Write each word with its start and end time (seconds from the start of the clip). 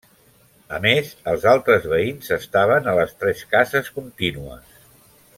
A 0.77 0.79
més 0.85 1.09
els 1.33 1.43
altres 1.51 1.85
veïns 1.91 2.31
estaven 2.37 2.89
a 2.93 2.95
les 3.01 3.13
tres 3.25 3.43
cases 3.55 3.91
contínues. 3.99 4.77